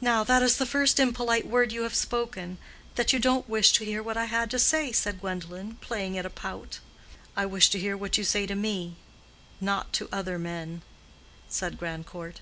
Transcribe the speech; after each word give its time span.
"Now 0.00 0.24
that 0.24 0.42
is 0.42 0.56
the 0.56 0.66
first 0.66 0.98
impolite 0.98 1.46
word 1.46 1.70
you 1.70 1.82
have 1.84 1.94
spoken—that 1.94 3.12
you 3.12 3.20
don't 3.20 3.48
wish 3.48 3.70
to 3.74 3.84
hear 3.84 4.02
what 4.02 4.16
I 4.16 4.24
had 4.24 4.50
to 4.50 4.58
say," 4.58 4.90
said 4.90 5.20
Gwendolen, 5.20 5.76
playing 5.76 6.18
at 6.18 6.26
a 6.26 6.30
pout. 6.30 6.80
"I 7.36 7.46
wish 7.46 7.70
to 7.70 7.78
hear 7.78 7.96
what 7.96 8.18
you 8.18 8.24
say 8.24 8.44
to 8.48 8.56
me—not 8.56 9.92
to 9.92 10.08
other 10.10 10.36
men," 10.36 10.82
said 11.48 11.78
Grandcourt. 11.78 12.40